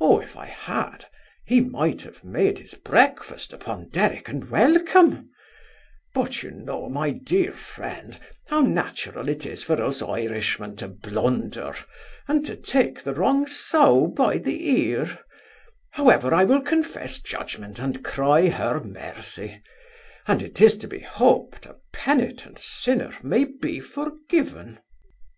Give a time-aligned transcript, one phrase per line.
[0.00, 1.04] if I had,
[1.44, 5.28] he might have made his breakfast upon Derrick and welcome
[6.14, 11.74] But you know, my dear friend, how natural it is for us Irishmen to blunder,
[12.26, 15.18] and to take the wrong sow by the ear
[15.90, 19.60] However, I will confess judgment, and cry her mercy;
[20.26, 24.78] and it is to be hoped, a penitent sinner may be forgiven.